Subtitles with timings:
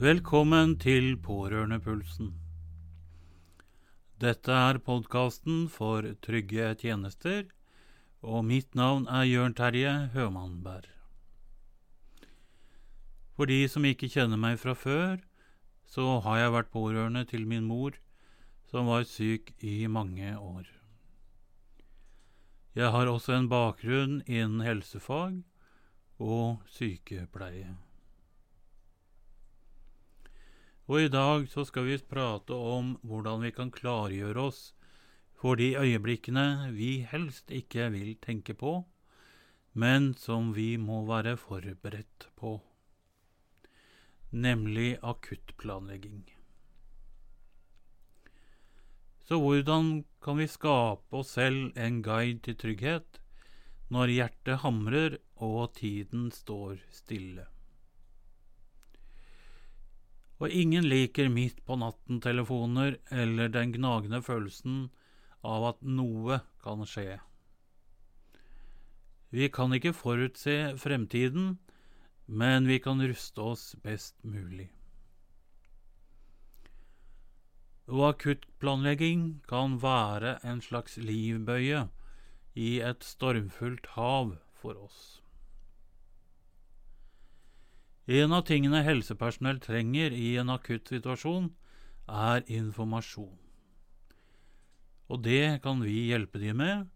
[0.00, 2.30] Velkommen til Pårørendepulsen.
[4.16, 7.42] Dette er podkasten for trygge tjenester,
[8.24, 10.88] og mitt navn er Jørn Terje Hømannberg.
[13.36, 15.20] For de som ikke kjenner meg fra før,
[15.84, 18.00] så har jeg vært pårørende til min mor,
[18.72, 20.64] som var syk i mange år.
[22.72, 25.42] Jeg har også en bakgrunn innen helsefag
[26.16, 27.76] og sykepleie.
[30.90, 34.72] Og i dag så skal vi prate om hvordan vi kan klargjøre oss
[35.38, 38.72] for de øyeblikkene vi helst ikke vil tenke på,
[39.72, 42.56] men som vi må være forberedt på,
[44.34, 46.26] nemlig akuttplanlegging.
[49.30, 53.22] Så hvordan kan vi skape oss selv en guide til trygghet
[53.94, 57.46] når hjertet hamrer og tiden står stille?
[60.40, 64.86] Og ingen liker midt på natten-telefoner eller den gnagende følelsen
[65.44, 67.18] av at noe kan skje.
[69.30, 71.58] Vi kan ikke forutse fremtiden,
[72.26, 74.70] men vi kan ruste oss best mulig.
[77.90, 81.88] Og akuttplanlegging kan være en slags livbøye
[82.54, 85.20] i et stormfullt hav for oss.
[88.10, 91.44] En av tingene helsepersonell trenger i en akutt situasjon,
[92.10, 93.36] er informasjon.
[95.10, 96.88] Og det kan vi hjelpe dem med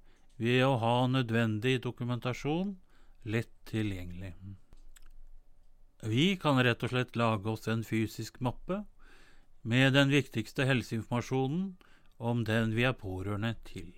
[0.43, 2.73] ved å ha nødvendig dokumentasjon
[3.31, 4.33] lett tilgjengelig.
[6.03, 8.81] Vi kan rett og slett lage oss en fysisk mappe
[9.62, 11.71] med den viktigste helseinformasjonen
[12.19, 13.95] om den vi er pårørende til.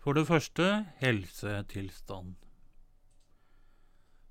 [0.00, 2.45] For det første helsetilstand.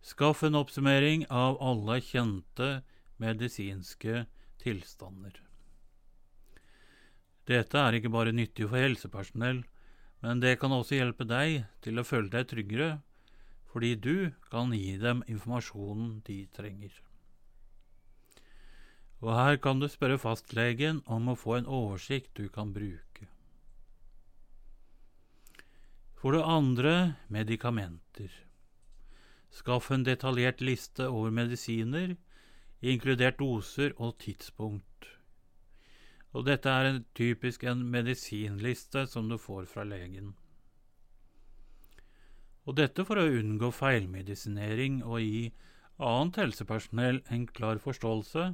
[0.06, 2.84] Skaff en oppsummering av alle kjente
[3.18, 4.28] medisinske
[4.62, 5.40] tilstander.
[7.50, 9.64] Dette er ikke bare nyttig for helsepersonell,
[10.22, 12.92] men det kan også hjelpe deg til å føle deg tryggere,
[13.74, 14.16] fordi du
[14.54, 16.94] kan gi dem informasjonen de trenger.
[19.26, 23.26] Og her kan du spørre fastlegen om å få en oversikt du kan bruke.
[26.22, 28.45] For det andre medikamenter.
[29.56, 32.16] Skaff en detaljert liste over medisiner,
[32.84, 35.12] inkludert doser og tidspunkt.
[36.36, 40.34] Og dette er en, typisk en medisinliste som du får fra legen.
[42.66, 45.46] Og dette for å unngå feilmedisinering og gi
[46.04, 48.50] annet helsepersonell en klar forståelse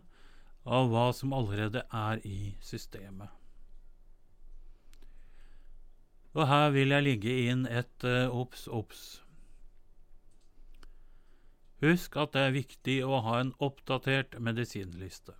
[0.78, 3.31] av hva som allerede er i systemet.
[6.38, 9.22] Og her vil jeg ligge inn et uh, obs, obs.
[11.81, 15.34] Husk at det er viktig å ha en oppdatert medisinliste.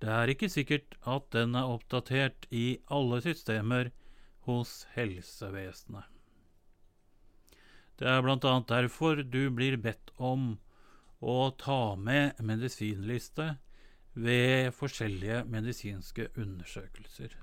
[0.00, 3.90] Det er ikke sikkert at den er oppdatert i alle systemer
[4.48, 6.06] hos helsevesenet.
[7.98, 10.54] Det er annet derfor du blir bedt om
[11.18, 13.56] å ta med medisinliste
[14.14, 17.34] ved forskjellige medisinske undersøkelser.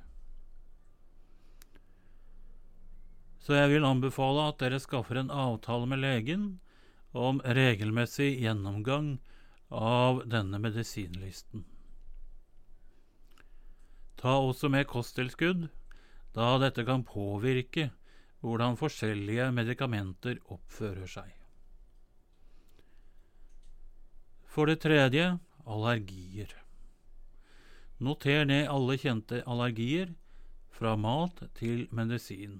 [3.44, 6.48] Så jeg vil anbefale at dere skaffer en avtale med legen
[7.16, 9.16] om regelmessig gjennomgang
[9.70, 11.64] av denne medisinlisten.
[14.20, 15.68] Ta også med kosttilskudd,
[16.36, 17.90] da dette kan påvirke
[18.44, 21.31] hvordan forskjellige medikamenter oppfører seg.
[24.46, 25.34] For det tredje
[25.66, 26.52] allergier.
[28.03, 30.14] Noter ned alle kjente allergier,
[30.76, 32.59] fra mat til medisin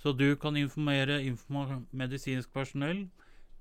[0.00, 1.20] så du kan informere
[1.92, 3.08] medisinsk personell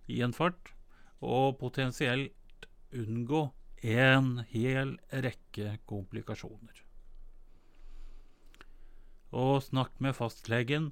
[0.08, 0.74] i en fart,
[1.20, 3.50] og potensielt unngå
[3.84, 6.84] en hel rekke komplikasjoner.
[9.36, 10.92] Og snakk med fastlegen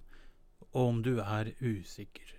[0.76, 2.37] om du er usikker.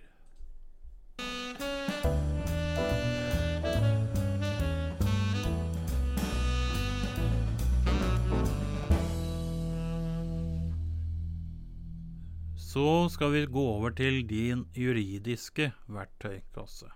[12.69, 16.91] Så skal vi gå over til din juridiske verktøykasse.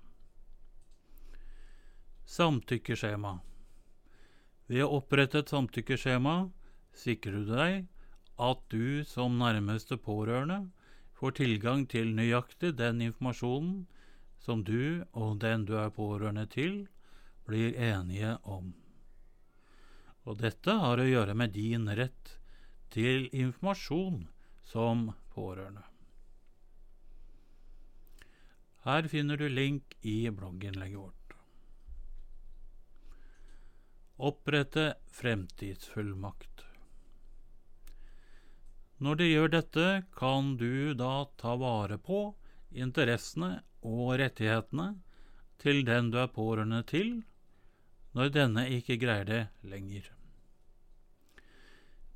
[2.29, 3.31] Samtykkeskjema.
[4.69, 6.35] Ved å opprette et samtykkeskjema
[7.03, 7.87] sikrer du deg
[8.49, 10.59] at du som nærmeste pårørende
[11.17, 13.87] får tilgang til nøyaktig den informasjonen
[14.45, 16.83] som du og den du er pårørende til,
[17.49, 18.75] blir enige om.
[20.29, 22.37] Og dette har å gjøre med din rett
[22.93, 24.27] til informasjon
[24.69, 25.83] som pårørende.
[28.83, 31.35] Her finner du link i blogginnlegget vårt.
[34.23, 36.65] Opprette fremtidsfullmakt.
[39.03, 39.85] Når du gjør dette,
[40.15, 42.19] kan du da ta vare på
[42.71, 44.93] interessene og rettighetene
[45.63, 47.15] til den du er pårørende til,
[48.13, 50.11] når denne ikke greier det lenger.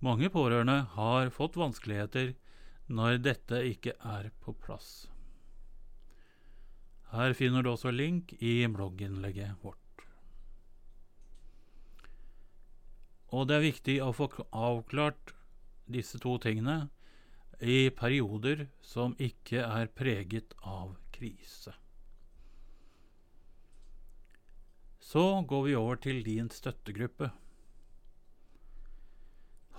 [0.04, 2.36] Mange pårørende har fått vanskeligheter
[2.88, 5.08] når dette ikke er på plass.
[7.12, 10.04] Her finner du også link i blogginnlegget vårt.
[13.36, 15.34] Og det er viktig å få avklart
[15.92, 16.88] disse to tingene
[17.60, 21.74] i perioder som ikke er preget av krise.
[25.00, 27.32] Så går vi over til din støttegruppe.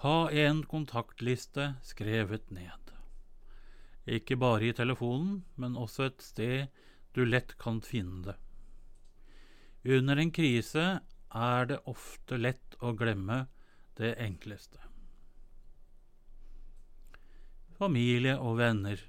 [0.03, 2.88] Ha en kontaktliste skrevet ned.
[4.09, 8.37] Ikke bare i telefonen, men også et sted du lett kan finne det.
[9.99, 10.85] Under en krise
[11.29, 13.45] er det ofte lett å glemme
[14.01, 14.81] det enkleste.
[17.79, 19.03] Familie og venner.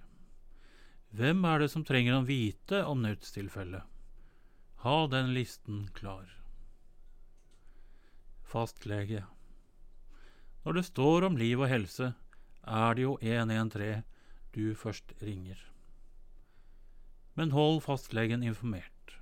[1.15, 3.87] Hvem er det som trenger å vite om nødstilfellet?
[4.83, 6.27] Ha den listen klar.
[8.45, 9.23] Fastlege.
[10.63, 12.13] Når det står om liv og helse,
[12.67, 14.03] er det jo 113
[14.55, 15.59] du først ringer.
[17.35, 19.15] Men hold fastlegen informert.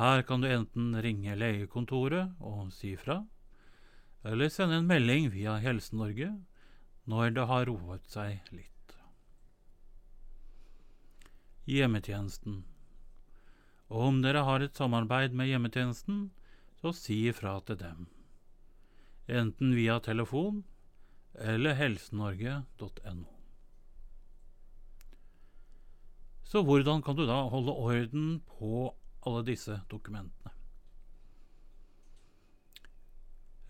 [0.00, 3.22] Her kan du enten ringe legekontoret og si fra,
[4.24, 6.30] eller sende en melding via Helse-Norge
[7.08, 8.96] når det har roet seg litt.
[11.70, 12.62] Hjemmetjenesten.
[13.90, 16.30] Om dere har et samarbeid med hjemmetjenesten,
[16.80, 18.06] så si ifra til dem.
[19.28, 20.64] Enten via telefon
[21.34, 23.39] eller helsenorge.no.
[26.50, 28.88] Så hvordan kan du da holde orden på
[29.22, 30.50] alle disse dokumentene?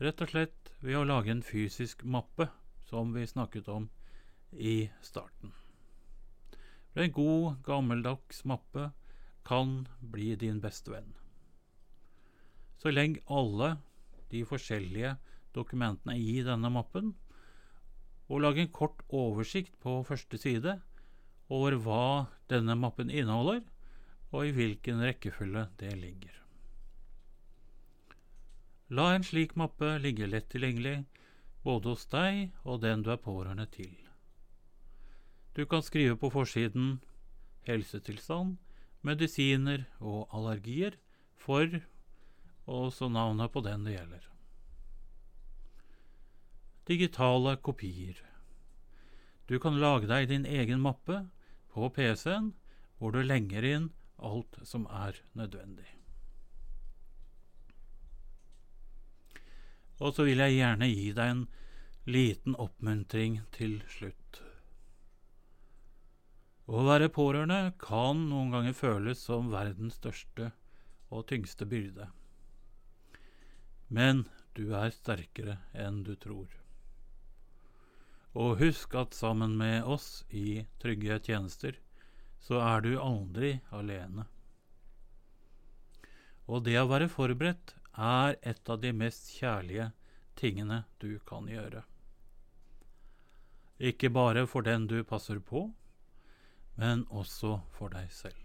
[0.01, 2.47] Rett og slett ved å lage en fysisk mappe
[2.89, 3.91] som vi snakket om
[4.57, 5.53] i starten.
[6.97, 8.89] En god, gammeldags mappe
[9.45, 11.13] kan bli din beste venn.
[12.81, 13.75] Så legg alle
[14.33, 15.19] de forskjellige
[15.53, 17.13] dokumentene i denne mappen,
[18.33, 20.81] og lag en kort oversikt på første side
[21.51, 22.05] over hva
[22.51, 23.65] denne mappen inneholder,
[24.31, 26.37] og i hvilken rekkefølge det ligger.
[28.91, 31.05] La en slik mappe ligge lett tilgjengelig
[31.67, 33.93] både hos deg og den du er pårørende til.
[35.55, 37.01] Du kan skrive på forsiden
[37.67, 38.57] helsetilstand,
[39.03, 40.97] medisiner og allergier
[41.39, 41.81] for
[42.71, 44.27] og så navnet på den det gjelder.
[46.87, 48.19] Digitale kopier.
[49.47, 51.25] Du kan lage deg din egen mappe
[51.73, 52.53] på PC-en
[52.99, 53.89] hvor du lenger inn
[54.21, 55.89] alt som er nødvendig.
[60.01, 61.43] Og så vil jeg gjerne gi deg en
[62.09, 64.41] liten oppmuntring til slutt.
[66.71, 70.53] Å være pårørende kan noen ganger føles som verdens største
[71.11, 72.07] og tyngste byrde.
[73.91, 74.25] Men
[74.55, 76.60] du er sterkere enn du tror.
[78.39, 81.79] Og husk at sammen med oss i Trygge tjenester,
[82.39, 84.27] så er du aldri alene.
[86.47, 89.91] Og det å være forberedt er et av de mest kjærlige
[90.39, 91.83] tingene du kan gjøre.
[93.81, 95.71] Ikke bare for den du passer på,
[96.81, 98.39] men også for deg selv.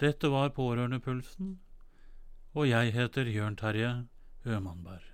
[0.00, 1.58] Dette var Pårørendepulsen,
[2.56, 3.92] og jeg heter Jørn Terje
[4.48, 5.09] Ømannberg.